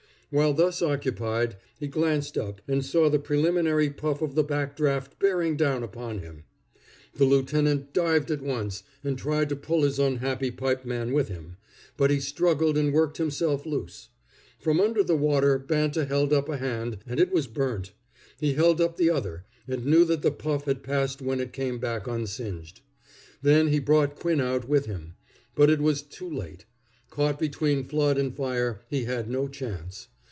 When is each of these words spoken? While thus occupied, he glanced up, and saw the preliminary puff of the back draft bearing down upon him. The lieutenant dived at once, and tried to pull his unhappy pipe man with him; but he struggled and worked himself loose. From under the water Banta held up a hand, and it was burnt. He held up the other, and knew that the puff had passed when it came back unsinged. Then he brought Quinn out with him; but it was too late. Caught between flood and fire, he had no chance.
While 0.33 0.53
thus 0.53 0.81
occupied, 0.81 1.57
he 1.77 1.87
glanced 1.89 2.37
up, 2.37 2.61
and 2.65 2.85
saw 2.85 3.09
the 3.09 3.19
preliminary 3.19 3.89
puff 3.89 4.21
of 4.21 4.33
the 4.33 4.45
back 4.45 4.77
draft 4.77 5.19
bearing 5.19 5.57
down 5.57 5.83
upon 5.83 6.19
him. 6.19 6.45
The 7.13 7.25
lieutenant 7.25 7.91
dived 7.91 8.31
at 8.31 8.41
once, 8.41 8.83
and 9.03 9.17
tried 9.17 9.49
to 9.49 9.57
pull 9.57 9.83
his 9.83 9.99
unhappy 9.99 10.49
pipe 10.49 10.85
man 10.85 11.11
with 11.11 11.27
him; 11.27 11.57
but 11.97 12.11
he 12.11 12.21
struggled 12.21 12.77
and 12.77 12.93
worked 12.93 13.17
himself 13.17 13.65
loose. 13.65 14.07
From 14.57 14.79
under 14.79 15.03
the 15.03 15.17
water 15.17 15.59
Banta 15.59 16.05
held 16.05 16.31
up 16.31 16.47
a 16.47 16.55
hand, 16.55 16.99
and 17.05 17.19
it 17.19 17.33
was 17.33 17.47
burnt. 17.47 17.91
He 18.39 18.53
held 18.53 18.79
up 18.79 18.95
the 18.95 19.09
other, 19.09 19.43
and 19.67 19.85
knew 19.85 20.05
that 20.05 20.21
the 20.21 20.31
puff 20.31 20.63
had 20.63 20.81
passed 20.81 21.21
when 21.21 21.41
it 21.41 21.51
came 21.51 21.77
back 21.77 22.07
unsinged. 22.07 22.79
Then 23.41 23.67
he 23.67 23.79
brought 23.79 24.15
Quinn 24.15 24.39
out 24.39 24.65
with 24.65 24.85
him; 24.85 25.15
but 25.55 25.69
it 25.69 25.81
was 25.81 26.01
too 26.01 26.29
late. 26.29 26.63
Caught 27.09 27.37
between 27.37 27.83
flood 27.83 28.17
and 28.17 28.33
fire, 28.33 28.79
he 28.87 29.03
had 29.03 29.29
no 29.29 29.49
chance. 29.49 30.07